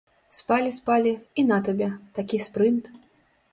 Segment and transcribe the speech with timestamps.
[0.37, 1.11] Спалі-спалі,
[1.43, 2.83] і на табе, такі спрынт!